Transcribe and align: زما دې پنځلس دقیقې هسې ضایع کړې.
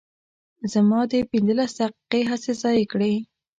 زما 0.73 0.99
دې 1.11 1.19
پنځلس 1.31 1.71
دقیقې 1.79 2.21
هسې 2.29 2.51
ضایع 2.61 2.85
کړې. 2.91 3.13